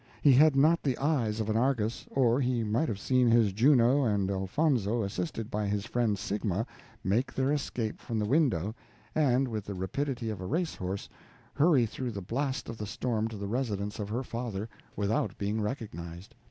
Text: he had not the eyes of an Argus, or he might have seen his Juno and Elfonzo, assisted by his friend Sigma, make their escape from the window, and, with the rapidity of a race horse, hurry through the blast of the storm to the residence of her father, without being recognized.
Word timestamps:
he 0.23 0.33
had 0.33 0.55
not 0.55 0.81
the 0.81 0.97
eyes 0.97 1.39
of 1.39 1.47
an 1.47 1.55
Argus, 1.55 2.07
or 2.09 2.39
he 2.41 2.63
might 2.63 2.87
have 2.87 2.97
seen 2.97 3.27
his 3.29 3.53
Juno 3.53 4.03
and 4.03 4.31
Elfonzo, 4.31 5.03
assisted 5.03 5.51
by 5.51 5.67
his 5.67 5.85
friend 5.85 6.17
Sigma, 6.17 6.65
make 7.03 7.31
their 7.35 7.51
escape 7.51 7.99
from 8.01 8.17
the 8.17 8.25
window, 8.25 8.73
and, 9.13 9.47
with 9.47 9.65
the 9.65 9.75
rapidity 9.75 10.31
of 10.31 10.41
a 10.41 10.47
race 10.47 10.73
horse, 10.73 11.07
hurry 11.53 11.85
through 11.85 12.09
the 12.09 12.19
blast 12.19 12.67
of 12.67 12.79
the 12.79 12.87
storm 12.87 13.27
to 13.27 13.37
the 13.37 13.47
residence 13.47 13.99
of 13.99 14.09
her 14.09 14.23
father, 14.23 14.67
without 14.97 15.37
being 15.37 15.61
recognized. 15.61 16.33